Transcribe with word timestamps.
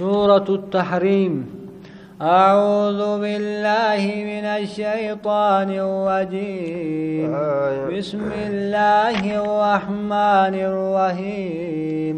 سورة 0.00 0.48
التحريم. 0.48 1.32
أعوذ 2.22 3.00
بالله 3.22 4.02
من 4.30 4.44
الشيطان 4.60 5.68
الرجيم. 5.86 7.28
آية. 7.34 7.84
بسم 7.98 8.24
الله 8.48 9.20
الرحمن 9.42 10.54
الرحيم. 10.70 12.16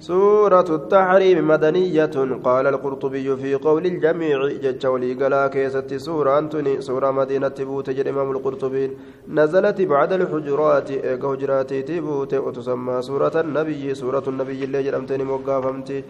سورة 0.00 0.68
التحريم 0.78 1.38
مدنية. 1.48 2.16
قال 2.44 2.66
القرطبي 2.66 3.36
في 3.36 3.54
قول 3.54 3.86
الجميع 3.86 4.38
جج 4.64 4.86
ولي 4.86 5.12
قلا 5.14 5.46
كيست 5.54 5.94
سورة 5.94 6.38
أنتني 6.38 6.80
سورة 6.80 7.10
مدينة 7.10 7.56
بوت 7.60 7.88
الإمام 7.88 8.30
القرطبي. 8.30 8.90
نزلت 9.28 9.78
بعد 9.82 10.12
الحجرات 10.12 10.88
حجرات 11.22 11.70
تبوت 11.74 12.34
وتسمى 12.34 13.02
سورة 13.02 13.36
النبي 13.40 13.94
سورة 13.94 14.24
النبي 14.32 14.64
اللي 14.64 14.82
جرمتني 14.82 15.24
موقافمتي 15.24 16.04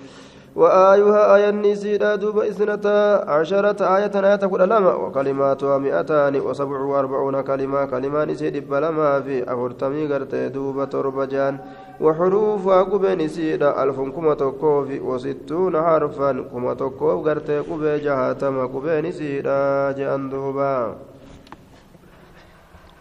وآيها 0.57 1.35
آية 1.37 1.49
النسيرة 1.49 2.15
دوب 2.15 2.39
إثنتا 2.39 3.31
عشرة 3.31 3.97
آية 3.97 4.15
آية 4.15 4.37
كل 4.37 4.63
لما 4.69 4.95
وكلماتها 4.95 5.79
مئتان 5.79 6.41
وسبع 6.41 6.79
وأربعون 6.81 7.41
كلمة 7.41 7.85
كلمة 7.85 8.25
نسيد 8.25 8.69
بلما 8.71 9.21
في 9.21 9.53
أفرتمي 9.53 10.13
قرت 10.13 10.35
دوب 10.35 10.89
تربجان 10.89 11.59
وحروفها 12.01 12.83
قبي 12.83 13.15
نسيرة 13.15 13.83
ألف 13.83 14.01
كما 14.01 14.35
تكوف 14.35 14.89
وستون 15.03 15.83
حرفا 15.83 16.45
كما 16.53 16.75
تكوف 16.75 17.29
قرت 17.29 17.51
قبي 17.51 17.99
جهاتم 17.99 18.67
قبي 18.67 19.01
نسيرة 19.01 19.93
جان 19.93 20.29
دوبا 20.31 20.97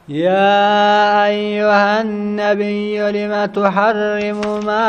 يا 0.10 1.26
أيها 1.26 2.02
النبي 2.02 2.98
لم 2.98 3.46
تحرم 3.46 4.42
ما 4.66 4.86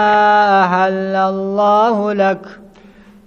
أحل 0.64 1.14
الله 1.32 2.12
لك؟ 2.12 2.44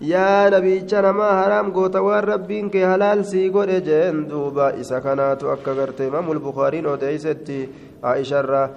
يا 0.02 0.50
نبي 0.50 0.80
جنا 0.90 1.12
ما 1.12 1.30
حرام 1.44 1.72
قوت 1.72 1.96
وربين 1.96 2.70
كهلال 2.70 3.26
سيقول 3.26 3.84
جين 3.84 4.28
دوبا. 4.28 4.82
إسا 4.82 5.00
كانت 5.00 5.44
أكبرت 5.44 6.02
إمام 6.02 6.32
البخاري 6.32 6.82
نودي 6.82 7.18
ستي. 7.18 7.70
عائشة 8.04 8.42
را 8.42 8.70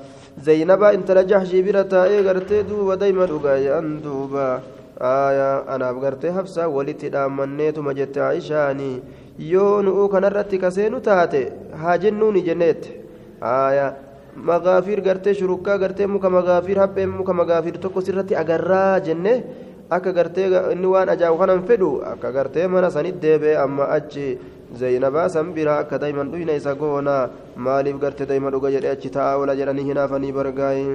زينبا 0.45 0.95
انت 0.95 1.11
لجح 1.11 1.43
جبيرة 1.43 1.93
إغرت 1.93 2.53
دوبا. 2.53 2.95
دايما 2.95 3.25
أغايا 3.25 3.81
دوبا. 4.05 4.61
آية 5.01 5.75
أنا 5.75 5.91
أغرت 5.91 6.27
حفصة 6.27 6.67
ولتي 6.69 7.09
دامنيت 7.09 7.79
مجت 7.79 8.19
عائشاني 8.19 9.03
يون 9.39 9.87
أوكا 9.87 10.21
نرتك 10.21 10.69
سينو 10.69 10.99
تاتي. 10.99 11.49
هاجنوني 11.81 12.41
جنيت. 12.41 13.06
Aya 13.41 13.95
magaafiir 14.37 15.01
gartee 15.01 15.34
shurukkaa 15.34 15.79
gartee 15.79 16.06
muka 16.06 16.31
magaafiir 16.31 16.79
hapheen 16.79 17.11
muka 17.11 17.33
magaafiir 17.33 17.78
tokko 17.81 18.01
sirratti 18.01 18.34
agarraa 18.43 19.01
jenne 19.01 19.45
akka 19.91 20.12
gartee 20.12 20.47
inni 20.73 20.87
waan 20.95 21.09
ajaa'ibu 21.15 21.39
kanan 21.39 21.62
fedhu 21.69 21.91
akka 22.12 22.33
gartee 22.33 22.67
mana 22.69 22.91
sanit 22.91 23.20
deebi'e 23.23 23.56
amma 23.65 23.84
achi 23.97 24.39
zaynabaa 24.81 25.28
san 25.28 25.53
bira 25.56 25.78
akka 25.83 25.98
dayman 25.98 26.31
dhuyna 26.33 26.53
isa 26.61 26.75
goona 26.75 27.31
maaliif 27.56 27.98
gartee 28.05 28.27
dayma 28.27 28.51
dhuga 28.51 28.70
jedhe 28.77 28.91
achi 28.97 29.11
taa'aa 29.17 29.39
ola 29.43 29.55
jedhanii 29.61 29.84
hinaafanii 29.91 30.33
bargaayi 30.39 30.87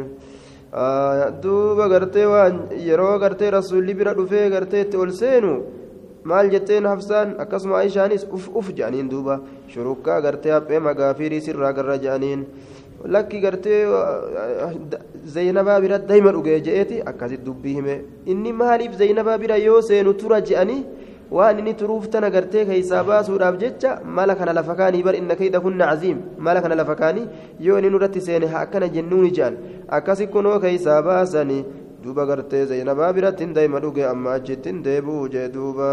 duuba 1.43 1.87
gartee 1.89 2.25
waan 2.25 2.59
yeroo 2.87 3.17
gartee 3.19 3.49
rasuulli 3.51 3.93
bira 3.93 4.13
dhufee 4.13 4.49
gartee 4.49 4.81
itti 4.85 4.97
ol 4.97 5.11
maal 6.23 6.49
jetteen 6.53 6.85
hafsaan 6.85 7.35
akkasuma 7.43 7.77
aishaanis 7.81 8.25
uf 8.37 8.49
uf 8.59 8.67
jedhaniin 8.77 9.09
duuba 9.13 9.39
shurukkaa 9.73 10.21
gartee 10.21 10.51
haphee 10.57 10.79
magaafiirii 10.87 11.41
sirraa 11.47 11.73
garra 11.73 11.97
jedhaniin 12.05 12.45
lakki 13.15 13.39
gartee 13.45 13.81
zaynabaa 15.35 15.79
bira 15.81 15.99
dayma 16.09 16.31
dhugee 16.37 16.59
je'eeti 16.67 17.01
akkasit 17.11 17.45
dubbii 17.45 17.73
hime 17.79 17.95
inni 18.25 18.53
maaliif 18.63 18.97
zaynabaa 19.03 19.37
bira 19.43 19.57
yoo 19.67 19.81
seenu 19.89 20.13
tura 20.23 20.41
je'anii 20.49 20.83
waan 21.37 21.59
inni 21.59 21.73
turuuf 21.81 22.07
tana 22.13 22.29
gartee 22.35 22.65
keeysaa 22.69 23.03
baasuudhaaf 23.09 23.57
jecha 23.63 23.91
mala 24.17 24.35
kana 24.39 24.53
lafa 24.59 24.75
kaanii 24.79 25.03
bar 25.07 25.15
inna 25.19 25.35
kayda 25.41 25.59
kunna 25.65 25.85
caziim 25.91 26.17
mala 26.47 26.61
kana 26.61 26.75
lafa 26.81 26.95
kaanii 27.01 27.27
yoo 27.67 27.77
inni 27.79 27.89
nurratti 27.93 28.21
seene 28.27 28.47
haa 28.53 28.61
akkana 28.65 28.87
jennuuni 28.95 29.31
je'an 29.37 29.55
akkasi 29.99 30.27
kunoo 30.33 30.57
keeysaa 30.65 31.01
baasanii 31.07 31.63
duuba 32.03 32.25
gartee 32.29 32.65
zaynabaa 32.71 33.11
biratti 33.17 33.43
hin 33.45 33.53
dayma 33.57 33.79
dhuge 33.83 34.03
amma 34.13 34.33
achitti 34.39 34.69
hin 34.73 34.83
deebi'u 34.89 35.27
jee 35.33 35.47
duuba 35.57 35.89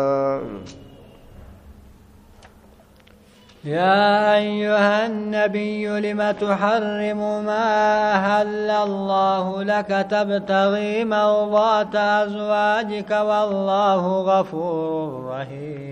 يا 3.64 4.34
أيها 4.36 5.06
النبي 5.06 5.86
لم 6.00 6.20
تحرم 6.30 7.20
ما 7.44 7.66
أهل 8.14 8.70
الله 8.70 9.62
لك 9.62 10.06
تبتغي 10.10 11.04
مرضات 11.04 11.94
أزواجك 11.96 13.10
والله 13.10 14.02
غفور 14.30 15.08
رحيم 15.34 15.88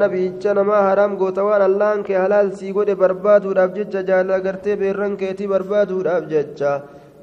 nabicha 0.00 0.54
namaa 0.54 0.82
haraam 0.88 1.16
goota 1.16 1.44
waan 1.46 1.62
allaan 1.62 2.02
kee 2.06 2.18
halaal 2.18 2.50
sii 2.58 2.72
godhe 2.76 2.94
barbaaduudhaaf 3.02 3.70
jecha 3.78 4.02
jaalala 4.08 4.38
gartee 4.46 4.76
beerran 4.82 5.16
keetii 5.20 5.48
barbaaduudhaaf 5.54 6.24
jecha 6.32 6.72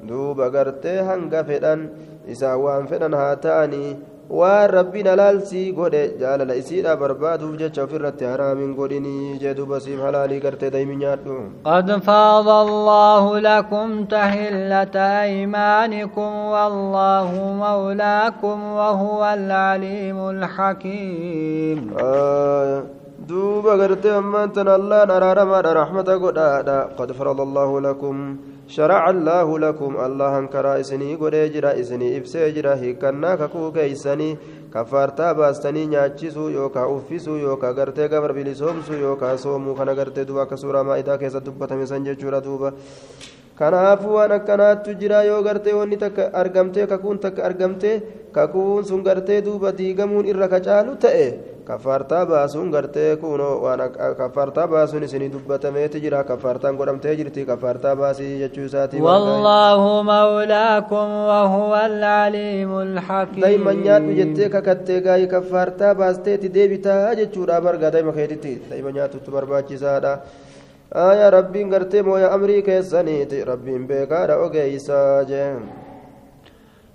duuba 0.08 0.50
gartee 0.54 0.98
hanga 1.08 1.44
fedhan 1.50 1.80
isaan 2.34 2.58
waan 2.64 2.86
fedhan 2.90 3.14
haa 3.20 3.34
ta'anii 3.44 3.90
waan 4.38 4.70
rabbiin 4.70 5.08
halaal 5.10 5.38
sii 5.50 5.64
godhe 5.78 6.02
jaalala 6.20 6.54
isiidha 6.60 6.94
barbaaduuf 7.02 7.56
jecha 7.62 7.84
ofirratti 7.84 8.24
haraamin 8.30 8.70
godhinii 8.78 9.38
jee 9.42 9.54
duuba 9.58 9.80
siif 9.84 10.00
halaalii 10.06 10.40
gartee 10.44 10.70
daymi 10.76 10.96
nyaadhu 11.02 11.36
قد 11.64 11.90
فرض 12.08 12.48
الله 12.48 13.24
لكم 13.38 14.04
تحلة 14.04 14.96
أيمانكم 15.26 16.30
والله 16.54 17.30
مولاكم 17.66 18.56
وهو 18.78 19.22
العليم 19.38 20.18
الحكيم 20.34 21.78
آه. 22.00 22.82
دوبا 23.28 23.74
غرتي 23.74 24.18
أمان 24.18 24.50
الله 24.78 25.04
نرارما 25.04 25.60
رحمة 25.60 26.08
قد 26.98 27.12
فرض 27.12 27.40
الله 27.40 27.80
لكم 27.80 28.36
شرع 28.72 29.10
الله 29.10 29.58
لكم. 29.58 29.92
الله 30.06 30.38
انكرا 30.38 30.80
إسني 30.80 31.20
غدي 31.20 31.48
جرا 31.48 31.70
إسني 31.80 32.16
إبسي 32.16 32.50
جرا 32.56 32.74
هيكنا 32.80 33.34
ككو 33.40 33.72
كيسني. 33.72 34.30
كفارتا 34.74 35.32
باستني 35.32 35.86
نياچيسو 35.92 36.48
يوكا 36.48 36.80
اوفيسو 36.80 37.36
يوكا 37.36 37.70
غرتي 37.76 38.06
غبر 38.06 38.32
بلسومسو 38.32 38.92
يوكا 38.92 39.36
سومو 39.36 39.74
كنا 39.74 39.92
غرتي 39.92 40.24
دوبا 40.24 40.44
كسورا 40.44 40.82
مائدا 40.82 41.16
كيسا 41.16 41.38
دبتمي 41.38 41.86
سنجچورا 41.86 42.38
دوبا. 42.38 42.72
Kanaafuu 43.58 44.14
waan 44.16 44.32
akkanaattu 44.38 44.94
jira 45.00 45.22
yoo 45.30 45.42
gartee 45.46 45.72
wanni 45.78 45.96
takka 46.02 46.24
argamtee 46.42 46.86
kakuun 46.92 47.18
takka 47.24 47.44
argamtee 47.48 47.94
kakuun 48.36 48.84
sun 48.90 49.02
gartee 49.08 49.40
duuba 49.46 49.72
diigamuun 49.78 50.26
irra 50.32 50.48
kacaalu 50.54 50.94
ta'e 51.04 51.26
kafaartaa 51.68 52.22
baasuun 52.30 52.70
gartee 52.74 53.10
kunoo 53.22 53.50
waan 53.64 53.82
kafaartaa 54.20 54.66
baasuun 54.72 55.04
isinii 55.08 55.28
dubbatameeti 55.34 56.00
jira 56.04 56.22
kafaartaan 56.30 56.76
godhamtee 56.80 57.14
jirti 57.20 57.44
kafaartaa 57.50 57.94
baasii 58.02 58.38
jechuu 58.42 58.64
isaati 58.70 59.00
والله 59.08 60.02
مولاكم 60.12 61.08
وهو 61.30 61.72
العليم 61.90 62.72
الحكيم 62.86 63.42
daa'imman 63.44 63.76
nyaadhu 63.86 64.12
jettee 64.20 64.48
kakattee 64.56 65.00
gaa'ii 65.06 65.26
kafaartaa 65.34 65.94
baasteeti 66.00 66.48
deebitaa 66.56 67.14
jechuudha 67.20 67.60
barga 67.66 67.90
daa'ima 67.94 68.12
keetitti 68.18 68.52
daa'ima 68.70 68.90
nyaatutti 68.96 69.30
barbaachisaadha. 69.36 70.12
آية 70.96 71.28
ربين 71.28 71.74
قرتي 71.74 72.02
مويا 72.02 72.34
أمري 72.34 72.62
كيسانيتي 72.62 73.42
ربين 73.42 73.86
بيكارا 73.86 74.34
أوغيسا 74.34 75.22
جيم 75.22 75.60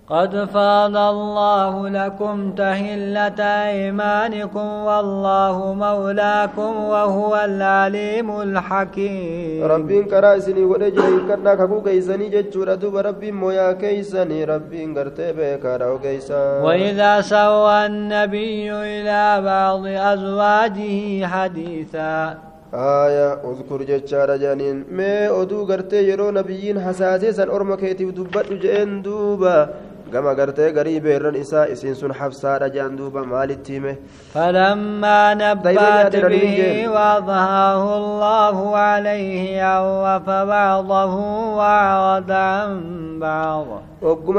قد 0.09 0.45
فرض 0.53 0.97
الله 0.97 1.89
لكم 1.89 2.51
تهلة 2.51 3.41
أيمانكم 3.43 4.67
والله 4.89 5.73
مولاكم 5.73 6.83
وهو 6.83 7.35
العليم 7.45 8.41
الحكيم. 8.41 9.63
ربين 9.63 10.03
كرا 10.05 10.37
إسني 10.37 10.63
ودجري 10.63 11.19
كنا 11.27 11.55
كاكو 11.55 11.81
كيساني 11.81 12.29
جتشورا 12.29 12.75
دوبا 12.75 13.01
ربين 13.01 13.35
مويا 13.35 13.71
كيساني 13.71 14.43
ربين 14.43 14.97
قرتي 14.97 15.33
بيكارا 15.33 15.85
أوغيسا 15.85 16.61
وإذا 16.61 17.21
سوى 17.21 17.85
النبي 17.85 18.71
إلى 18.71 19.41
بعض 19.41 19.83
أزواجه 19.87 21.25
حديثا 21.25 22.37
آية 22.73 23.33
اذكر 23.33 23.83
جتشارا 23.83 24.37
جانين 24.37 24.85
مي 24.91 25.27
أدو 25.27 25.65
قرتي 25.65 26.09
يرو 26.09 26.31
نبيين 26.31 26.79
حساسيسا 26.79 27.43
أرما 27.43 27.75
كيتي 27.75 28.05
دبت 28.05 28.53
جئن 28.53 29.01
دوبا 29.01 29.69
gama 30.11 30.33
gartee 30.33 30.71
garii 30.71 30.99
beerran 31.03 31.35
isaa 31.35 31.65
isiin 31.73 31.95
sun 32.01 32.11
habsaadha 32.19 32.69
jedhan 32.75 32.95
duuba 32.99 33.23
maalitti 33.31 33.73
hime 33.75 33.97
فلما 34.33 35.33
نبأت 35.33 36.15
به 36.15 36.87
وأظهره 36.87 37.97
الله 37.97 38.77
عليه 38.77 39.63
عرف 39.63 40.29
بعضه 40.29 41.15
وأعرض 41.57 42.31
عن 42.31 43.19
بعض 43.19 43.67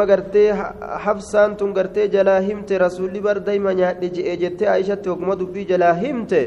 gartee 0.09 0.57
habsaan 1.05 1.57
tun 1.57 1.75
gartee 1.75 2.09
jalaa 2.09 2.41
himte 2.41 2.79
rasuulli 2.79 3.21
bar 3.21 3.37
dayma 3.45 3.75
nyaadhe 3.75 4.09
je'e 4.17 4.37
jettee 4.41 4.69
aishatti 4.77 5.11
ogguma 5.11 5.37
dubbii 5.37 5.69
jalaa 5.69 5.93
himte 5.93 6.41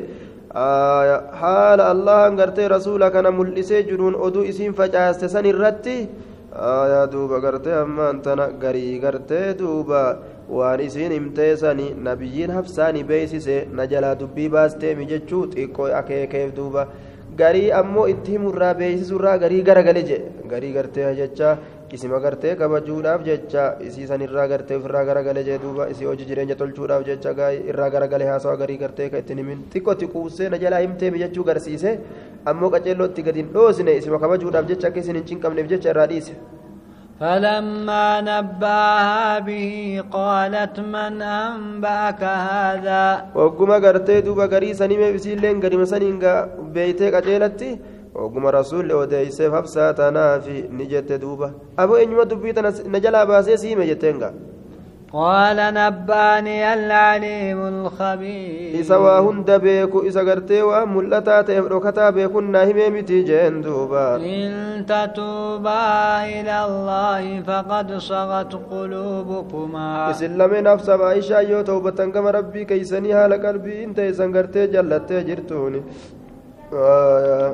haala 0.53 1.89
allahan 1.93 2.35
gartee 2.35 2.67
rasuula 2.69 3.11
kana 3.11 3.31
mul'isee 3.31 3.83
jiruun 3.89 4.15
oduu 4.15 4.43
isiin 4.43 4.73
facaaste 4.73 5.29
san 5.29 5.45
irratti? 5.45 6.09
Duuba 7.11 7.39
gartee 7.39 7.73
ammaan 7.73 8.21
tana 8.21 8.49
garii 8.63 8.99
gartee 8.99 9.53
duuba. 9.57 10.17
Waan 10.49 10.79
isiin 10.81 11.11
himteessani 11.11 11.93
nabiyyiin 12.07 12.51
hafsaani 12.51 13.03
beeksise 13.03 13.67
na 13.71 13.85
jalaa 13.87 14.15
dubbii 14.19 14.49
baasteemi 14.49 15.05
jechuu 15.11 15.45
xiqqoo 15.53 15.87
akeekeef 15.99 16.53
duuba. 16.55 16.87
Garii 17.37 17.71
ammoo 17.71 18.07
itti 18.13 18.31
himurraa 18.35 18.73
beeksisurraa 18.73 19.37
garii 19.37 19.61
garagale 19.69 20.01
jedhe 20.09 20.47
garii 20.53 20.73
gartee 20.73 21.13
jecha 21.19 21.57
isima 21.96 22.18
gartee 22.24 22.54
kabajuudhaaf 22.60 23.22
jecha 23.28 23.64
isii 23.88 24.06
sanirraa 24.10 24.46
gartee 24.52 24.76
ofirraa 24.80 25.04
garagale 25.10 25.42
jee 25.48 25.58
duuba 25.64 25.86
isii 25.92 26.08
hojii 26.10 26.26
jireenya 26.30 26.56
tolchuudhaaf 26.62 27.06
jecha 27.08 27.50
irraa 27.70 27.88
garagale 27.94 28.26
haasawa 28.30 28.56
garii 28.62 28.78
gartee 28.82 29.08
ka 29.14 29.22
ittiin 29.22 29.38
himin 29.42 29.62
xiqqootti 29.74 30.10
quusee 30.16 30.48
na 30.54 30.58
jalaa 30.64 30.82
himteemi 30.86 31.22
jechuu 31.24 31.44
garsiise 31.50 31.88
ammoo 32.52 32.70
qaceelloo 32.76 33.08
itti 33.12 33.26
gadi 33.30 33.42
hin 33.44 33.52
dhoosine 33.56 33.96
isima 34.02 34.18
kabajuudhaaf 34.26 34.68
jecha 34.74 34.88
akka 34.92 35.00
isin 35.06 35.20
hin 35.20 35.26
cinqabneef 35.32 35.72
jecha 35.74 35.90
irraa 35.94 36.06
dhiise. 36.14 36.36
فلما 37.20 38.20
نباها 38.20 39.38
به 39.48 40.02
قالت 40.12 40.76
من 40.80 41.22
أنبأك 41.22 42.22
هذا 42.24 43.04
وقم 43.34 43.70
قرتي 43.84 44.20
دوبا 44.20 44.46
قريسا 44.52 44.86
نمي 44.86 45.12
بسيلين 45.16 45.56
قريما 45.64 45.84
سنينغا 45.92 46.34
بيتي 46.74 47.06
قتيلتي 47.14 47.70
وقم 48.15 48.47
رسول 48.47 48.93
وديسيف 48.93 49.53
حفصة 49.53 49.91
تنافي 49.91 50.67
نجت 50.77 51.11
دوبا 51.11 51.51
أبو 51.79 51.95
إنما 51.95 52.23
دبيتا 52.23 52.73
نجلا 52.85 53.23
باسي 53.23 53.57
سيمي 53.57 53.85
جتنغا 53.85 54.33
قال 55.13 55.57
نباني 55.73 56.73
العليم 56.73 57.59
الخبير 57.67 58.79
إسا 58.81 59.19
هند 59.19 59.51
بيكو 59.51 60.07
إسا 60.07 60.21
قرتي 60.21 60.61
وملتا 60.61 61.41
تفركتا 61.41 62.09
بيكو 62.09 62.39
ناهمي 62.39 62.89
متي 62.89 63.21
جين 63.21 63.61
دوبا 63.61 64.15
إن 64.15 64.85
تتوبا 64.87 65.83
إلى 66.23 66.55
الله 66.65 67.23
فقد 67.47 67.97
صغت 67.97 68.53
قلوبكما 68.71 70.11
إسلامي 70.11 70.61
نفس 70.61 70.89
عائشة 70.89 71.39
يو 71.39 71.61
توبة 71.61 71.99
كما 72.13 72.31
ربي 72.31 72.65
كيسني 72.65 73.13
هال 73.13 73.33
قلبي 73.45 73.83
انت 73.83 73.99
إسا 73.99 74.25
قرتي 74.35 74.67
جلتي 74.67 75.23
جرتوني 75.23 75.81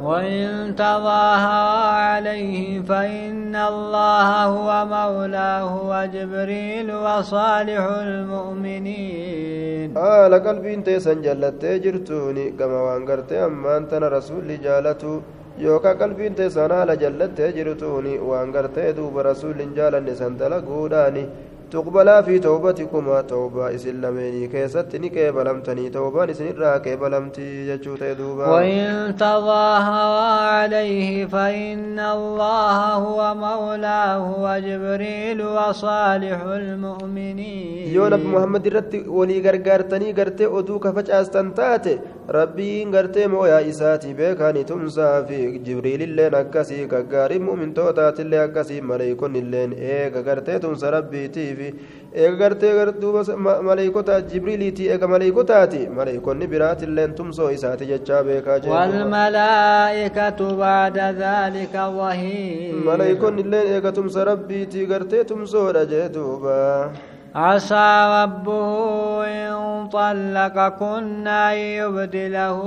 وإن 0.09 0.75
تظاهر 0.77 1.95
عليه 2.09 2.83
فإن 2.83 3.57
الله 3.57 4.29
هو 4.45 4.69
مولاه 4.97 5.73
وجبريل 5.93 6.89
وصالح 6.95 7.85
المؤمنين 8.09 9.97
آه 9.97 10.29
قلبي 10.29 10.75
انت 10.75 10.91
سنجلت 10.91 11.65
جرتوني 11.85 12.51
كما 12.59 12.81
وانقرت 12.87 13.33
أما 13.33 13.77
أنت 13.77 13.93
رسول 13.95 14.61
جالته 14.63 15.21
يوكا 15.59 15.93
قلبي 15.93 16.27
انت 16.27 16.43
سنة 16.43 16.85
لجلت 16.85 17.41
جرتوني 17.41 18.15
وانقرت 18.19 18.79
دوب 18.97 19.19
رسول 19.19 19.59
جالني 19.77 20.15
سندل 20.15 20.53
قوداني 20.69 21.25
تقبلا 21.72 22.22
في 22.22 22.40
توبتكما 22.40 23.22
توبة 23.22 23.76
إسلاميني 23.76 24.48
كيست 24.48 24.96
نكيبلمتني 24.96 25.90
توبة 25.90 26.32
إسنرا 26.32 26.78
كيبلمتي 26.78 27.68
يجوت 27.70 28.04
دوبا 28.04 28.48
وإن 28.48 29.16
تظاهر 29.16 30.12
عليه 30.48 31.26
فإن 31.26 32.00
الله 32.00 32.78
هو 32.94 33.36
مولاه 33.36 34.24
وجبريل 34.44 35.42
وصالح 35.42 36.40
المؤمنين 36.42 37.94
يو 37.96 38.08
نبي 38.08 38.28
محمد 38.28 38.68
رت 38.68 38.94
ولي 39.08 39.38
غرغرتني 39.46 40.14
غرتي 40.18 40.46
أدو 40.46 40.80
كفج 40.80 41.12
أستنتات 41.12 41.86
ربي 42.30 42.86
غرتي 42.94 43.28
مويا 43.28 43.70
إساتي 43.70 44.14
بيكاني 44.14 44.64
تمسا 44.64 45.24
في 45.24 45.58
جبريل 45.58 46.02
اللين 46.02 46.36
أكسي 46.36 46.86
كغاري 46.88 47.40
مؤمن 47.40 47.74
توتات 47.74 48.20
اللي 48.20 48.44
أكسي 48.44 48.82
مليكون 48.82 49.36
اللين 49.36 49.72
إيه 49.74 50.22
غرتي 50.22 50.60
تمسا 50.60 50.90
ربي 50.90 51.28
تي 51.28 51.57
fi 51.58 51.68
eega 52.22 52.36
gartee 52.42 52.74
duuba 53.02 53.22
maleeykota 53.70 54.22
jibriiliiti 54.32 54.90
eega 54.94 55.08
maleeykotaati 55.14 55.82
maleeykonni 56.00 56.52
biraatilleen 56.54 57.16
tumsoo 57.20 57.50
isaati 57.58 57.92
jechaa 57.94 58.24
beekaa 58.30 58.60
ذلك 61.12 61.74
ظهير 61.74 62.76
ملائكون 62.76 63.40
اللين 63.40 63.68
ايغا 63.74 63.90
تمس 63.90 64.18
ربيتي 64.18 64.86
غرتي 64.86 65.24
تمسو 65.24 65.70
رجيتوبا 65.70 66.92
عسى 67.38 67.90
ربه 68.18 68.70
إن 69.26 69.54
طلقكن 69.98 71.28
أن 71.28 71.58
يبدله 71.80 72.60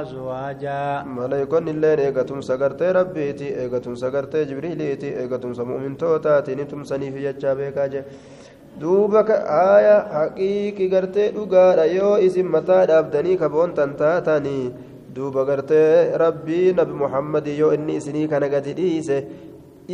أزواجا 0.00 0.82
ملائكون 1.18 1.68
اللين 1.68 1.98
إيغا 2.06 2.22
تمسا 2.28 2.54
غرتي 2.60 2.88
ربيتي 2.98 3.48
إيغا 3.60 3.78
تمسا 3.84 4.08
غرتي 4.14 4.44
جبريليتي 4.50 5.08
إيغا 5.20 5.36
تمسا 5.42 5.62
مؤمن 5.70 5.96
توتاتي 6.00 6.54
نتمسني 6.54 7.08
في 7.12 7.20
جتشا 7.26 7.54
بيكاجي 7.58 8.02
duuba 8.80 9.20
aaya 9.26 9.96
haqiiqi 10.16 10.86
gartee 10.92 11.32
dhugaadha 11.36 11.84
yoo 11.98 12.14
isin 12.26 12.46
mataa 12.54 12.84
dhaabdanii 12.90 13.34
kaboontan 13.40 13.96
taatanii 14.00 14.70
duuba 15.16 15.42
gartee 15.48 16.14
rabbii 16.22 16.68
nabi 16.78 16.94
muhammadii 17.02 17.56
yoo 17.62 17.72
inni 17.76 17.96
isinii 18.00 18.28
kana 18.32 18.48
gadi 18.54 18.72
dhiise 18.78 19.16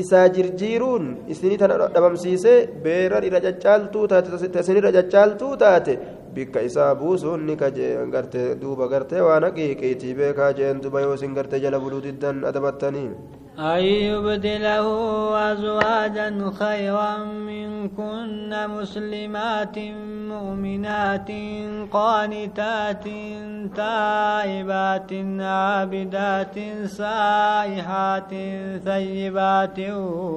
isaa 0.03 0.29
jirjiiruun 0.37 1.05
isinii 1.33 1.59
tana 1.63 1.75
dhabamsiisee 1.95 2.57
beeran 2.85 3.25
irra 3.29 3.41
caccaaltuu 3.47 4.07
taate 4.13 4.61
isinirra 4.63 4.91
caccaaltuu 4.97 5.53
taate 5.63 5.93
bikka 6.35 6.61
isaa 6.69 6.91
buusuun 7.01 7.47
ni 7.47 7.55
gartee 8.15 8.49
duuba 8.63 8.89
gartee 8.93 9.21
waan 9.29 9.45
haqiiqiitii 9.49 10.15
beekaa 10.21 10.53
jeen 10.59 10.81
duba 10.85 11.01
yoo 11.05 11.15
isin 11.19 11.35
gartee 11.39 11.61
jala 11.65 11.79
buluu 11.85 12.01
diddan 12.07 12.45
adabattanii 12.51 13.09
أن 13.59 13.79
يبدله 13.79 14.87
أزواجا 15.53 16.53
خيرا 16.59 17.17
منكن 17.25 18.51
مسلمات 18.69 19.79
مؤمنات 20.29 21.31
قانتات 21.93 23.05
تائبات 23.77 25.11
عابدات 25.41 26.57
سائحات 26.87 28.33
ثيبات 28.85 29.79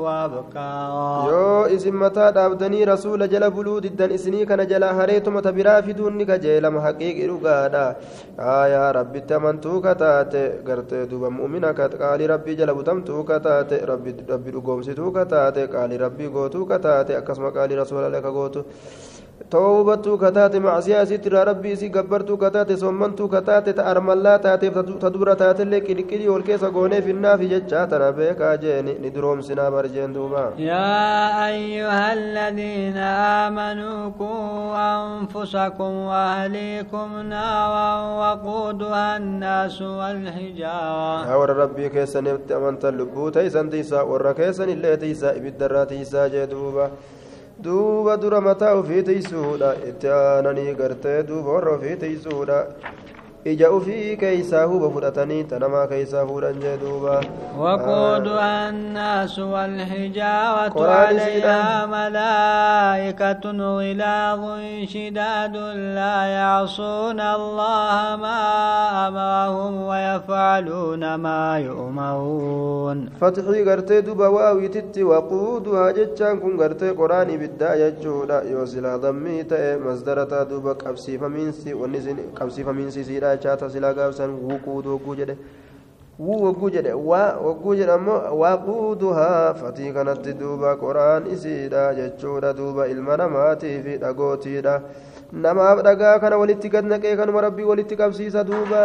وأبكارا. 0.04 1.32
يو 1.32 1.66
اسم 1.76 2.00
متى 2.00 2.32
دابدني 2.32 2.84
رسول 2.84 3.30
جل 3.30 3.52
بلود 3.52 3.86
الدن 3.86 4.12
إسني 4.12 4.46
كان 4.46 4.68
جل 4.68 4.84
هريتم 4.84 5.40
تبرا 5.40 5.82
في 5.82 5.94
دون 5.94 6.24
كجيل 6.24 6.82
حقيقي 6.82 7.28
رغادا 7.28 7.96
آيا 8.40 8.92
ربي 8.92 9.20
تمنتو 9.20 9.82
كتات 9.82 10.34
غرت 10.68 10.94
دوب 10.94 11.24
مؤمنة 11.24 11.72
قال 11.72 12.30
ربي 12.30 12.56
جل 12.56 12.74
بتم 12.74 13.07
gootuu 13.08 13.24
kataate 13.24 13.78
rabbi 13.86 14.52
dhugoomsituu 14.52 15.12
kataate 15.12 15.68
qaalii 15.68 15.98
rabbii 15.98 16.30
gootuu 16.30 16.66
kataate 16.66 17.16
akkasuma 17.18 17.52
qaalii 17.52 17.76
rasuula 17.80 18.22
ka 18.22 18.32
gootu 18.32 18.66
isitti 21.04 21.30
irraa 21.30 21.44
rabbii 21.46 21.72
isii 21.72 21.90
gabbartuu 21.90 22.38
kataate 22.38 22.78
sommantuu 22.78 23.28
kataate 23.30 23.74
ta 23.74 23.84
armallaa 23.86 24.40
taateef 24.40 24.74
ta 25.00 25.10
dubra 25.10 25.36
taatellee 25.36 25.82
qiliqilii 25.82 26.28
ol 26.28 26.42
keessa 26.42 26.70
goonee 26.70 27.02
finnaafi 27.02 27.50
jechaa 27.50 27.88
tana 27.88 28.12
beekaa 28.12 28.58
jeeni 28.58 28.98
ni 29.00 29.12
duroomsinaa 29.16 29.72
barjeen 29.72 30.14
duuba 30.14 30.54
yaa 30.58 31.44
ayyuha 31.44 32.08
alladhiina 32.12 33.06
aamanuu 33.26 34.12
quu 34.22 34.32
anfusakum 34.86 36.06
waahliikum 36.12 37.30
naaran 37.30 38.18
waquuduha 38.22 39.04
annaasu 39.16 39.92
walhijaara 40.00 41.30
yaa 41.30 41.38
warra 41.44 41.54
rabbii 41.64 41.90
keessanitti 41.90 42.54
amantan 42.54 42.98
lubbuu 42.98 43.32
teeysan 43.32 43.70
tiisaa 43.70 44.04
warra 44.14 44.34
keessan 44.34 44.70
illee 44.70 44.98
tiisaa 44.98 45.38
ibiddarraa 45.42 45.86
tiisaa 45.86 46.28
jee 46.36 46.48
duuba 47.64 48.18
dura 48.18 48.40
mataa 48.42 48.74
ofii 48.80 49.04
tiisuudha 49.04 49.70
itti 49.90 50.08
aananii 50.08 50.74
gartee 50.82 51.24
duuba 51.30 51.52
warra 51.56 51.72
ofii 51.78 51.96
tiisuudha 52.04 52.58
ija 53.52 53.72
ufii 53.72 54.18
keeysaa 54.22 54.64
huba 54.72 54.90
fudhatanii 54.96 55.44
tanamaa 55.44 55.88
keeysaa 55.88 56.26
fuudhan 56.30 56.60
jee 56.64 56.78
duuba. 56.78 57.22
وقودها 57.58 58.70
الناس 58.70 59.40
والحجارة 59.40 60.76
عليها 60.90 61.86
ملائكة 61.86 63.44
غلاظ 63.78 64.44
شداد 64.94 65.56
لا 65.98 66.18
يعصون 66.40 67.20
الله 67.20 68.16
ما 68.16 68.42
أمرهم 69.08 69.74
ويفعلون 69.82 71.16
ما 71.16 71.60
يؤمرون 71.60 73.10
فتحي 73.22 73.64
غرتي 73.64 74.02
دوبا 74.02 74.28
واوي 74.28 74.68
تتي 74.68 75.04
وقودها 75.04 75.92
جتشان 75.92 76.40
كن 76.40 76.60
غرتي 76.60 76.90
قراني 76.90 77.38
بالداية 77.38 77.94
جودا 78.04 78.44
يوسلا 78.44 78.98
ضمي 78.98 79.44
تأي 79.44 79.78
مصدرتا 79.80 80.44
دوبا 80.44 80.74
قبسي 80.74 81.18
فمينسي 81.18 81.74
ونسين 81.74 82.18
قبسي 82.36 82.64
فمينسي 82.64 83.04
سيدا 83.04 83.36
chaata 83.46 83.70
silaa 83.70 83.94
gaafsan 84.00 84.32
wuquudu 84.50 84.90
wagguu 84.96 85.16
jedhe 85.20 85.36
wuu 86.26 86.40
wagguu 86.46 86.70
jedhe 86.76 86.94
wagguu 86.94 87.76
jedhe 87.80 87.92
ammoo 87.96 88.20
waaquuduhaa 88.42 89.54
fatii 89.62 89.92
kanatti 89.98 90.34
duuba 90.40 90.76
qoraan 90.84 91.28
isiidha 91.36 91.84
jechuudha 92.00 92.54
duuba 92.60 92.88
ilma 92.94 93.18
namaatii 93.22 93.76
fi 93.86 93.98
dhagootiidha 94.04 94.76
namaaf 95.46 95.82
dhagaa 95.88 96.20
kana 96.24 96.38
walitti 96.42 96.70
gad 96.76 96.86
naqee 96.94 97.16
kanuma 97.22 97.42
rabbii 97.48 97.64
walitti 97.72 97.96
qabsiisa 98.02 98.44
duuba 98.50 98.84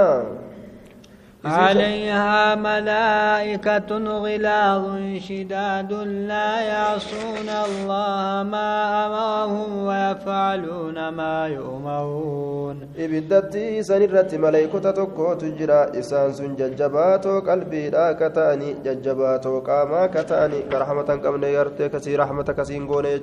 عليها 1.45 2.55
ملائكة 2.55 3.91
غلاظ 4.25 4.85
شداد 5.27 5.93
لا 6.31 6.51
يعصون 6.61 7.49
الله 7.67 8.23
ما 8.53 8.71
أمرهم 9.07 9.71
ويفعلون 9.87 11.09
ما 11.09 11.37
يؤمرون. 11.47 12.77
إبدت 12.99 13.55
سنرة 13.89 14.31
ملائكة 14.45 14.91
تكوت 14.91 15.45
جرا 15.59 15.99
إسانس 15.99 16.41
ججبات 16.41 17.27
قلبي 17.27 17.91
لا 17.91 18.13
كتاني 18.13 18.69
ججبات 18.85 19.47
قاما 19.47 20.07
كتاني. 20.07 20.61
كرحمة 20.71 21.11
كم 21.23 21.37
نيرتي 21.43 21.89
كسي 21.89 22.17
رحمة 22.17 22.49
كسين 22.59 22.87
قوني 22.87 23.21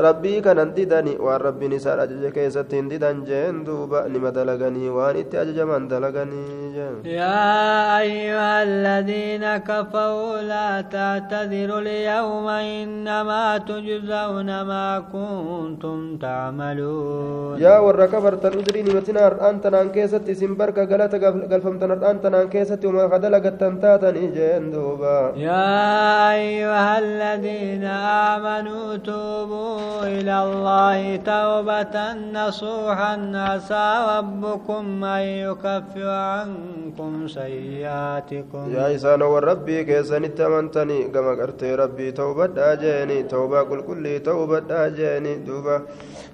ربي 0.00 0.40
كان 0.40 0.58
انددني 0.58 1.16
والرب 1.16 1.64
نسال 1.64 2.00
أججك 2.00 2.36
يستنددن 2.36 3.24
جندوب 3.24 3.94
نمدلغني 3.94 4.88
وانت 4.88 5.34
أججمان 5.34 5.88
دلغني 5.88 6.44
جن. 6.76 6.94
يا 7.08 7.53
أيها 8.02 8.62
الذين 8.62 9.44
كفروا 9.68 10.36
لا 10.52 10.80
تعتذروا 10.80 11.80
اليوم 11.84 12.46
إنما 12.48 13.44
تجزون 13.58 14.48
ما 14.70 14.88
كنتم 15.12 16.16
تعملون. 16.24 17.60
يا 17.60 17.78
ور 17.84 18.06
كفرت 18.06 18.46
ندري 18.56 18.82
نمتنا 18.82 19.50
أنت 19.50 19.64
نان 19.66 19.88
كيست 19.94 20.30
سنبرك 20.40 20.78
قالت 20.90 21.14
قلفمتنا 21.52 22.10
أنت 22.10 22.24
نان 22.26 22.46
كيست 22.48 22.84
وما 22.84 23.04
خدلقت 23.12 23.54
تنتاتني 23.60 24.24
جين 24.36 24.64
دوبا. 24.72 25.32
يا 25.36 26.32
أيها 26.32 26.98
الذين 26.98 27.84
آمنوا 28.32 28.96
توبوا 28.96 30.02
إلى 30.02 30.36
الله 30.46 31.16
توبة 31.32 31.96
نصوحا 32.38 33.14
عسى 33.34 33.86
ربكم 34.14 35.04
أن 35.04 35.24
يكفر 35.44 36.08
عنكم 36.08 37.12
سيئا 37.28 37.43
سيئاتكم. 37.44 38.64
يا 38.74 38.94
إسان 38.94 39.22
والربي 39.22 39.84
كيسن 39.84 40.24
التمنتني 40.24 41.04
كما 41.14 41.32
قرت 41.40 41.64
ربي 41.64 42.12
توبة 42.12 42.46
داجيني. 42.46 43.22
توبة 43.22 43.62
كل 43.62 43.80
كل 43.88 44.20
توبة 44.24 44.58
داجيني. 44.58 45.34
دوبا 45.46 45.82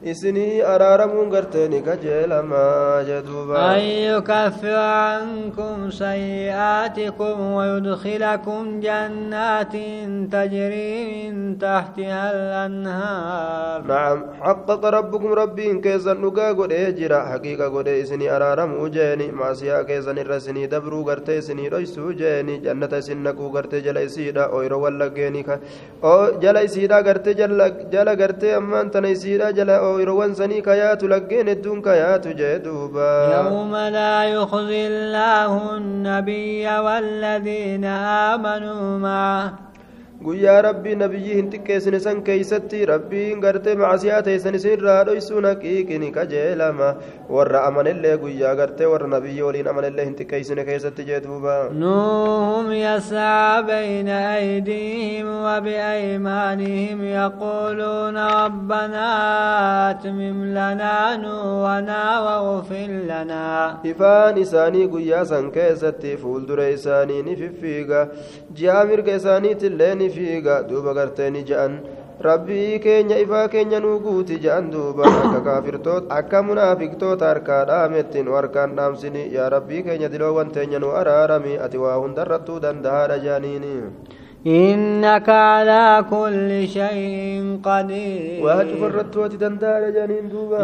إسني 0.05 0.67
أرارمون 0.75 1.27
قرتني 1.35 1.81
كجيل 1.81 2.33
ما 2.41 3.05
جدوبا 3.09 3.77
أن 3.77 3.81
يكفر 3.81 4.77
عنكم 4.77 5.91
سيئاتكم 5.91 7.37
ويدخلكم 7.41 8.81
جنات 8.81 9.75
تجري 10.33 11.31
من 11.31 11.59
تحتها 11.59 12.23
الأنهار. 12.35 13.79
نعم. 13.83 14.19
حقق 14.41 14.83
ربكم 14.85 15.33
ربي 15.33 15.81
كيسن 15.81 16.21
نقا 16.21 16.53
قد 16.53 16.73
حقيقة 17.31 17.67
قد 17.77 17.89
إسني 17.89 18.37
أرارم 18.37 18.71
وجيني 18.83 19.33
معصية 19.33 19.83
كيسن 19.83 20.19
الرسني 20.19 20.67
دبرو. 20.67 21.00
Gartee 21.09 21.39
isinii 21.43 21.69
dhoysuu 21.75 22.13
jeeni 22.21 22.59
jannata 22.67 22.99
isin 23.03 23.23
naquu 23.27 23.51
gartee 23.57 23.81
jala 23.87 24.03
isiidha 24.09 24.49
ooyiroo 24.59 24.81
wallaggeeni 24.85 25.45
jala 26.43 26.63
isiidha 26.69 27.03
gartee 27.09 27.35
jala 27.35 28.17
gartee 28.23 28.55
ammaan 28.61 28.91
tana 28.91 29.09
isiidha 29.17 29.53
jala 29.53 29.81
ooyiroowwan 29.89 30.35
sanii 30.43 30.63
kayaatu 30.69 31.09
laggeen 31.15 31.49
hedduun 31.55 31.83
kayaatu 31.89 32.37
jee 32.43 32.59
duuba 32.65 33.09
يوم 33.37 33.77
لا 33.77 34.25
يخزي 34.25 34.87
الله 34.87 35.77
النبي 35.77 36.69
والذين 36.69 37.85
آمنوا 37.85 38.99
معه 38.99 39.70
guyyaa 40.25 40.57
rabbii 40.69 40.95
nabiyyii 41.03 41.37
hin 41.41 41.51
xiqqeessine 41.53 42.01
san 42.07 42.23
keeysatti 42.29 42.81
rabbiin 42.93 43.41
gartee 43.45 43.75
macasiyaa 43.83 44.23
teeysan 44.29 44.59
isinirraa 44.59 44.99
dhoysuu 45.11 45.41
naqiiqini 45.47 46.11
qajeelama 46.19 46.91
warra 47.37 47.63
amanellee 47.71 48.17
guyyaa 48.25 48.55
gartee 48.63 48.91
warra 48.95 49.09
nabiyyii 49.17 49.47
waliin 49.49 49.71
amanellee 49.75 50.05
hin 50.11 50.17
xiqqeeysine 50.21 50.65
keessatti 50.71 51.09
jee 51.11 51.21
duuba 51.29 51.57
nuuhum 51.85 52.73
yascaa 52.83 53.63
bayna 53.73 54.19
aydiihim 54.37 55.27
وبأيمانهم 55.41 57.05
يقولون 57.05 58.17
ربنا 58.17 59.07
أتمم 59.91 60.45
لنا 60.45 61.17
نورنا 61.17 62.21
واغفر 62.21 62.91
لنا 63.11 63.77
إفان 63.87 64.39
إساني 64.39 64.87
قياسا 64.87 65.51
كيستي 65.55 66.17
فول 66.17 66.47
دري 66.47 66.75
إساني 66.75 67.23
نففيقا 67.23 68.09
جامر 68.57 69.01
كيساني 69.01 69.55
تلين 70.11 70.43
fiiga 70.43 70.63
duuba 70.69 70.95
gartee 70.95 71.31
ni 71.31 71.43
ja'an 71.45 71.73
rabbii 72.21 72.79
keenya 72.85 73.17
ifaa 73.25 73.49
keenya 73.49 73.81
nuu 73.81 73.99
guuti 74.05 74.37
ja'an 74.45 74.71
duuba 74.71 75.05
akka 75.09 75.41
kaafirtoota 75.47 76.11
akka 76.19 76.43
munaafiqtoota 76.43 77.27
harkaa 77.33 77.65
dhaamettiin 77.71 78.29
harkaan 78.39 78.77
dhaamsini 78.77 79.23
yaa 79.37 79.49
rabbii 79.49 79.83
keenya 79.87 80.09
diloowwan 80.13 80.51
teenya 80.57 80.79
nu 80.79 80.91
araarami 81.01 81.57
ati 81.67 81.79
waa 81.85 81.97
hundarrattuu 82.03 82.61
dandahaadha 82.61 83.19
jaaniini 83.27 83.73
إنك 84.48 85.30
على 85.30 86.06
كل 86.10 86.68
شيء 86.68 87.60
قدير 87.64 88.46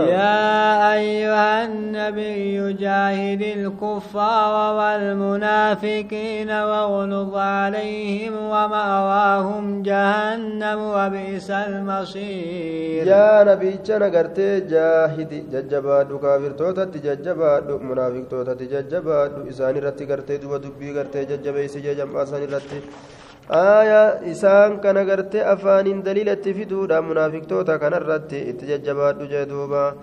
يا 0.09 0.93
أيها 0.93 1.65
النبي 1.65 2.73
جاهد 2.73 3.41
الكفار 3.41 4.53
والمنافقين 4.77 6.49
واغلظ 6.49 7.35
عليهم 7.35 8.33
ومأواهم 8.33 9.83
جهنم 9.83 10.79
وبئس 10.79 11.49
المصير 11.51 13.07
يا 13.07 13.43
نبي 13.43 13.79
جانا 13.85 14.05
قرتي 14.05 14.59
جاهد 14.59 15.31
ججباد 15.51 16.09
كافر 16.21 16.51
توتا 16.51 16.83
تججباد 16.85 17.71
منافق 17.71 18.23
توتا 18.29 18.53
تججباد 18.53 19.31
إساني 19.49 19.79
رتي 19.79 20.05
قرتي 20.05 20.37
دوبا 20.37 20.57
دبي 20.57 20.99
قرتي 20.99 21.25
ججبيسي 21.25 21.79
ججم 21.85 22.17
آساني 22.17 22.45
رتي 22.45 22.79
isaan 23.50 24.80
kana 24.80 25.04
gartee 25.04 25.44
afaaniin 25.44 26.04
daliilatti 26.04 26.54
fiduudha 26.54 27.02
munaafiqtoota 27.02 27.78
kanarratti 27.78 28.38
itti 28.50 28.66
jajjabaadhu 28.66 29.26
jee 29.30 29.46
duuba 29.46 29.94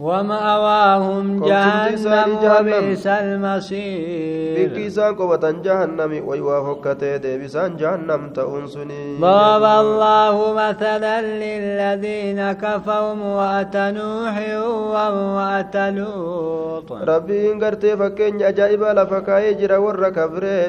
ومأواهم 0.00 1.44
جهنم 1.44 2.38
وبئس 2.44 3.06
المصير. 3.06 4.68
بكيسان 4.68 5.14
قوة 5.14 5.50
جهنم 5.64 6.22
ويوافقت 6.28 7.04
ديبسان 7.04 7.76
جهنم 7.76 8.32
تأنسني 8.36 9.16
ضرب 9.20 9.64
الله 9.64 10.52
مثلا 10.52 11.20
للذين 11.22 12.52
كفروا 12.52 13.24
وأتى 13.24 13.90
نوح 13.96 14.34
وأتى 15.36 15.90
لوط. 15.90 16.92
ربي 16.92 17.52
قرت 17.52 17.86
فكين 17.86 18.42
أجائب 18.42 18.82
لفكاي 18.82 19.54
جرى 19.54 19.76
ور 19.76 20.12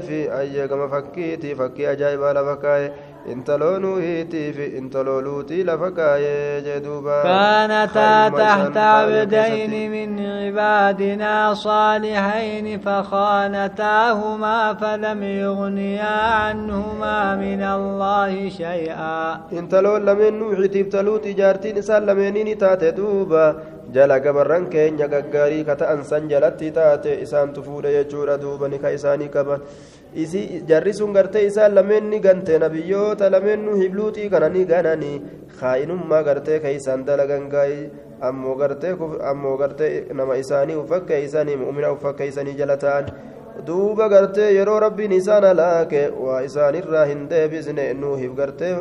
في 0.08 0.40
أي 0.40 0.68
كما 0.68 0.88
فكيتي 0.88 1.56
فكي 1.56 1.92
أجائب 1.92 2.22
لفكاي 2.24 2.92
intaloo 3.34 3.80
nuuhiitii 3.84 4.54
fi 4.58 4.66
intaloo 4.80 5.22
luutii 5.22 5.64
lafa 5.70 5.92
kaayee 5.92 6.62
jee 6.66 6.80
duuba 6.86 7.24
كانتا 7.24 8.30
تحت 8.30 8.78
عبدين 9.22 9.92
من 9.92 10.10
عبادنا 10.20 11.54
صالحين 11.54 12.80
فخانتاهما 12.80 14.74
فلم 14.74 15.24
يغنيا 15.24 16.18
عنهما 16.42 17.36
من 17.36 17.62
الله 17.64 18.50
شيئا. 18.50 19.40
انتلو 19.54 19.98
لمن 19.98 20.40
نوحيتيف 20.40 20.88
تلوتي 20.88 21.34
جارتين 21.34 21.78
إسان 21.78 22.06
لمنين 22.06 22.58
تاتي 22.58 22.92
دوبا. 22.92 23.56
jala 23.94 24.20
gabarran 24.20 24.68
keenya 24.70 25.08
gaggaarii 25.08 25.64
ka 25.66 25.76
ta'an 25.80 26.04
san 26.04 26.28
jalatti 26.28 26.72
taate 26.76 27.12
isaantu 27.26 27.64
fuudha 27.64 27.92
jechuudha 27.96 28.36
duuba 28.42 28.68
ni 28.68 28.80
ka 28.84 28.92
isaanii 28.92 29.32
qaban 29.36 29.64
jarri 30.16 30.94
sun 30.94 31.14
gartee 31.14 31.46
isaan 31.48 31.74
lameen 31.76 32.10
ni 32.10 32.20
gante. 32.20 32.58
Nabiyyoota 32.60 33.30
lameen 33.32 33.66
nu 33.66 33.76
hibluuxii 33.76 34.30
kana 34.30 34.50
ni 34.50 34.66
gananii. 34.66 35.22
Kaa'inummaa 35.60 36.24
gartee 36.24 36.60
keeysaan 36.60 37.06
dalagan 37.06 37.50
gaa'ii 37.50 37.90
ammoo 38.22 38.56
gartee 38.56 38.96
ammoo 39.32 39.58
gartee 39.58 40.06
nama 40.14 40.36
isaanii 40.38 40.76
ufakkeeysanii 40.76 41.56
mu'mina 41.58 41.92
ufakkeeysanii 41.92 42.56
jala 42.58 42.78
ta'an. 42.78 43.06
Duuba 43.68 44.08
gartee 44.10 44.54
yeroo 44.54 44.80
rabbiin 44.80 45.12
isaan 45.12 45.44
alaake 45.44 46.10
waa 46.10 46.42
isaanirraa 46.42 47.06
hin 47.06 47.28
deebisne. 47.30 47.94
Nuuhif 47.94 48.36
gartee 48.36 48.76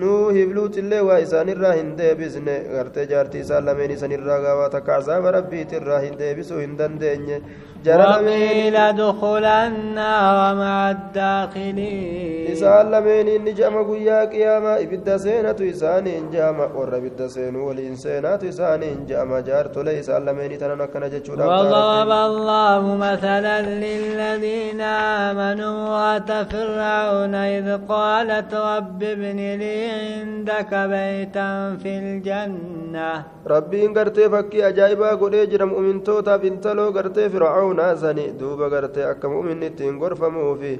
nuuhif 0.00 0.54
luuxillee 0.54 1.00
waa 1.00 1.18
isaanirraa 1.18 1.72
hin 1.72 1.96
deebisne. 1.98 2.58
Gartee 2.74 3.06
jaartii 3.06 3.40
isaan 3.40 3.64
lameen 3.66 3.90
isanirraa 3.90 4.40
gaawaa 4.40 4.68
takka 4.70 4.96
azaaba 4.96 5.30
rabbiitirraa 5.38 6.00
hin 6.00 6.18
deebisuu 6.18 6.58
hin 6.58 6.76
dandeenye 6.78 7.40
وقيل 7.86 8.76
ادخل 8.76 9.44
النار 9.44 10.54
مع 10.54 10.90
الداخلين. 10.90 12.52
إسان 12.52 12.90
لمن 12.90 13.28
إن 13.28 13.54
جامع 13.54 13.82
قيا 13.90 14.24
قياما 14.24 14.80
إبدا 14.84 15.16
سينة 15.16 15.56
إسان 15.60 16.06
إن 16.06 16.30
جامع 16.30 16.68
ور 16.74 16.96
إبدا 16.96 17.28
سين 17.28 17.56
ولين 17.56 17.96
سينة 17.96 18.38
إسان 18.48 18.82
إن 18.82 19.06
جامع. 19.06 19.40
جارت 19.40 19.78
لي 19.78 20.00
إسان 20.00 20.24
لمن 20.24 20.58
تنانا 20.58 20.86
كان 20.86 21.10
جتشودا 21.10 21.44
وضرب 21.46 22.10
الله 22.10 22.82
مثلا 23.06 23.56
للذين 23.62 24.80
آمنوا 25.28 25.78
وأت 25.94 26.30
فرعون 26.52 27.34
إذ 27.34 27.68
قالت 27.88 28.54
رب 28.54 29.02
ابن 29.02 29.38
لي 29.60 29.76
عندك 29.90 30.72
بيتا 30.92 31.76
في 31.82 31.98
الجنة. 31.98 33.24
ربين 33.46 33.94
قرتي 33.98 34.28
فكي 34.30 34.68
أجايبا 34.68 35.10
قد 35.20 35.34
يجرم 35.34 35.68
مؤمن 35.68 36.02
توتا 36.02 36.36
بنتلو 36.36 36.86
قرتي 36.96 37.28
فرعون. 37.28 37.71
سني 37.96 38.26
دوبا 38.40 38.66
قرتي 38.68 39.10
أكا 39.10 39.28
مؤمن 39.28 39.60
نتين 39.60 39.98
غرفمو 40.02 40.54
في 40.54 40.78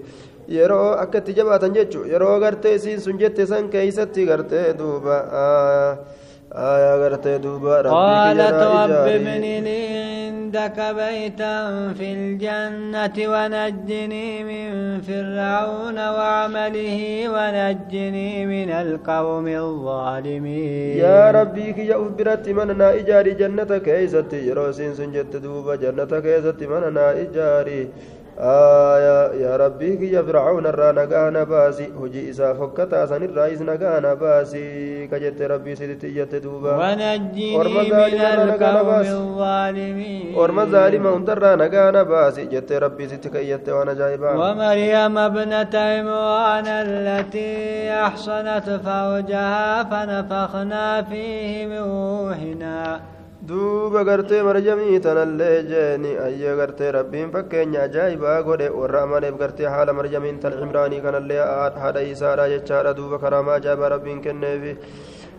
yeroo 0.49 0.99
akka 0.99 1.19
itti 1.19 1.33
jabaatan 1.39 1.75
jechuun 1.77 2.09
yeroo 2.13 2.41
gartee 2.41 2.75
isiin 2.79 3.01
sun 3.01 3.19
jette 3.19 3.47
san 3.47 3.69
keeysatti 3.71 4.27
gartee 4.27 4.75
duuba 4.75 5.17
دوبا 7.43 7.83
قالت 7.83 8.53
رب 8.53 9.07
ابن 9.09 9.45
لي 9.67 10.02
عندك 10.53 10.81
بيتا 10.97 11.93
في 11.99 12.13
الجنة 12.13 13.17
ونجني 13.33 14.29
من 14.45 15.01
فرعون 15.01 15.99
وعمله 15.99 17.01
ونجني 17.35 18.47
من 18.47 18.71
القوم 18.71 19.47
الظالمين. 19.49 20.99
يا 20.99 21.31
ربي 21.31 21.73
كي 21.73 21.93
برت 22.19 22.49
مننا 22.49 22.95
إجاري 22.95 23.35
جنتك 23.35 23.83
كيستي 23.83 24.49
يروسين 24.49 24.95
سنجت 24.95 25.37
دوبا 25.37 25.75
جنتك 25.77 26.23
كيستي 26.23 26.67
مننا 26.67 27.11
إجاري. 27.23 27.89
آية 28.39 29.33
يا 29.45 29.57
ربي 29.57 29.97
كي 29.97 30.23
فرعون 30.23 30.67
الرا 30.67 30.93
نغانا 30.93 31.45
باسي. 31.45 31.89
هجي 32.01 32.31
إسا 32.31 32.53
فكتا 32.53 33.07
سن 33.07 33.23
الرئيس 33.23 33.61
نغانا 33.63 34.15
باسي. 34.15 34.69
كجت 35.07 35.43
ربي 35.43 35.75
سيدتي 35.75 36.09
جت 36.11 36.35
دوبا 36.35 36.77
ونجني 36.77 37.59
من 37.59 38.21
القوم 38.21 38.91
الظالمين 39.01 40.35
ورما 40.35 40.65
ظالم 40.65 41.25
نغانا 41.27 42.03
باسي 42.03 42.45
جت 42.47 42.73
ربي 42.73 43.09
سيدتي 43.09 43.29
كيت 43.29 43.69
وأنا 43.69 43.93
جايبا 43.95 44.31
ومريم 44.33 45.19
ابنة 45.19 45.75
عمران 45.75 46.67
التي 46.67 47.91
أحصنت 47.91 48.81
فرجها 48.85 49.83
فنفخنا 49.83 51.03
فيه 51.03 51.67
من 51.67 51.79
روحنا 51.79 53.01
duuba 53.45 54.05
gartee 54.05 54.43
marjamii 54.43 55.01
tanallee 55.03 55.67
jeeni 55.71 56.11
ayya 56.27 56.55
gartee 56.57 56.93
rabbiin 56.97 57.33
fakkeenya 57.35 57.81
ajaa'ibaa 57.87 58.43
godhe 58.49 58.69
warra 58.81 59.01
amaneef 59.03 59.35
gartee 59.41 59.67
haala 59.67 59.93
marjamiin 60.01 60.39
tan 60.43 60.53
cimraanii 60.61 61.01
kanallee 61.07 61.41
haadha 61.83 62.03
isaadha 62.13 62.45
jechaadha 62.53 62.93
duuba 62.99 63.19
karaama 63.25 63.55
ajaa'ibaa 63.59 63.91
rabbiin 63.97 64.23
kenneefi 64.27 64.77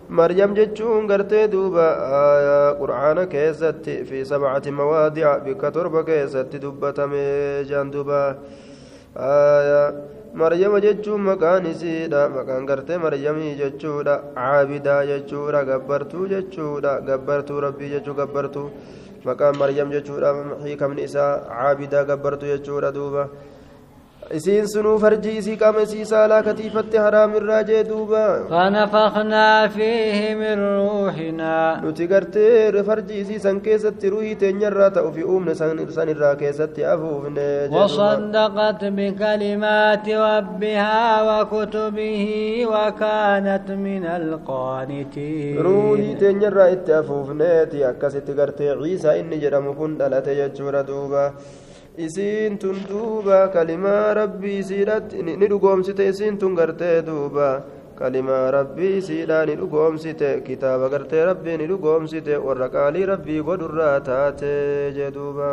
مريم 0.09 0.53
جتشون 0.53 1.11
قرتي 1.11 1.47
دوبا 1.47 1.87
آية 2.31 2.71
قرآن 2.81 3.23
كيست 3.23 3.89
في 4.09 4.25
سبعة 4.25 4.61
مواضع 4.67 5.37
بكتربة 5.37 6.01
كيست 6.01 6.55
دبة 6.55 6.99
جان 7.69 7.91
دوبا 7.91 8.37
آية 9.17 9.83
maryama 10.33 10.79
jechuun 10.85 11.21
maqaan 11.29 11.65
isiidha 11.71 12.21
maqaan 12.35 12.65
gartee 12.69 12.97
maryamii 13.05 13.53
jechuudha 13.61 14.15
caabidaa 14.37 15.01
jechuudha 15.11 15.59
gabbartuu 15.69 16.25
jechuudha 16.33 16.91
gabbartuu 17.09 17.59
rabbii 17.65 17.89
jechuu 17.93 18.15
gabbartuu 18.21 18.67
maqaan 19.27 19.57
maryam 19.61 19.91
jechuudha 19.95 20.29
hiikamni 20.65 21.03
isaa 21.09 21.31
caabidaa 21.49 22.03
gabbartuu 22.11 22.49
jechuudha 22.53 22.91
duuba 22.97 23.27
isiin 24.31 24.67
sunuu 24.67 24.97
farjii 24.99 25.37
isii 25.37 25.57
qaama 25.61 25.81
isii 25.85 26.05
saalaa 26.11 26.43
katiifatti 26.43 26.97
haraam 26.97 27.35
irraa 27.39 27.63
jee 27.69 27.83
duuba 27.89 28.21
fanafaknaa 28.49 29.67
fiihi 29.75 30.35
min 30.41 30.59
ruuxinaa 30.59 31.81
nuti 31.81 32.07
gartee 32.07 32.83
farjii 32.89 33.19
isii 33.23 33.39
san 33.45 33.59
keessatti 33.67 34.09
ruhii 34.15 34.35
teenyarraa 34.43 34.89
ta'u 34.97 35.11
fi 35.17 35.23
uumne 35.23 35.55
san 35.55 36.09
irraa 36.15 36.35
keessatti 36.35 36.85
afuufne 36.93 37.47
وصدقت 37.73 38.81
بكلمات 38.85 40.07
ربها 40.09 40.99
وكتبه 41.29 42.25
وكانت 42.73 43.71
من 43.71 44.05
القانتين 44.05 45.57
روحي 45.59 46.15
تeenyarraa 46.21 46.67
itti 46.75 46.93
afuufneeti 46.93 47.83
akkasitti 47.91 48.33
gartee 48.33 48.71
ciisaa 48.83 49.15
inni 49.21 49.37
jedhamu 49.43 49.73
kun 49.75 49.97
dhalate 49.99 50.35
jechuudha 50.35 50.83
duuba 50.87 51.23
isiin 51.97 52.57
tun 52.57 52.75
duuba 52.89 53.47
kalimaa 53.53 54.13
rabbii 54.13 54.57
isiidhatti 54.59 55.23
ni 55.23 55.47
dhugoomsite 55.47 56.07
isiin 56.09 56.37
tun 56.39 56.55
gartee 56.55 57.01
duuba. 57.05 57.63
Kalimaa 57.95 58.51
rabbii 58.51 58.97
isiidhaa 58.97 59.45
ni 59.45 59.55
dhugoomsite 59.55 60.41
kitaaba 60.45 60.89
gartee 60.89 61.25
rabbii 61.25 61.57
ni 61.57 61.67
dhugoomsite 61.71 62.37
warra 62.45 62.67
qaalii 62.75 63.05
rabbii 63.05 63.41
godhurraa 63.49 63.99
taate 64.07 64.91
jee 64.95 65.11
duuba 65.13 65.49